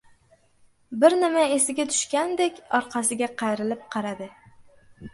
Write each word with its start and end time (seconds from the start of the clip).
bir 1.03 1.15
nima 1.25 1.43
esiga 1.59 1.87
tushgandek 1.93 2.59
orqasiga 2.81 3.31
qayrilib 3.45 3.89
qaradi. 3.97 4.35